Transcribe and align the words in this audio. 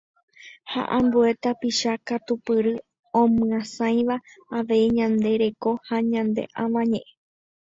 ha 0.71 0.81
ambue 0.97 1.29
tapicha 1.43 1.93
katupyry 2.07 2.73
omyasãiva 3.21 4.15
avei 4.57 4.87
ñande 4.97 5.29
reko 5.43 5.71
ha 5.87 5.97
ñane 6.11 6.43
Avañe'ẽ 6.63 7.05